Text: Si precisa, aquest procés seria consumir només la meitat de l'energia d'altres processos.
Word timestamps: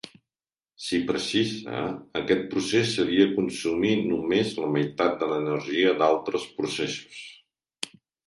Si 0.83 0.99
precisa, 1.09 1.81
aquest 2.21 2.47
procés 2.53 2.93
seria 2.99 3.27
consumir 3.35 3.93
només 4.07 4.55
la 4.63 4.71
meitat 4.77 5.19
de 5.25 5.29
l'energia 5.33 5.93
d'altres 6.01 6.49
processos. 6.63 7.21